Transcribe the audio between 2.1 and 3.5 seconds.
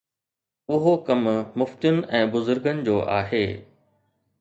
۽ بزرگن جو آهي.